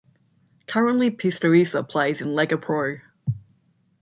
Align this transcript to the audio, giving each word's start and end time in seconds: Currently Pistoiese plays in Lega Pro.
Currently 0.65 1.11
Pistoiese 1.11 1.87
plays 1.87 2.21
in 2.23 2.29
Lega 2.29 2.59
Pro. 2.59 3.01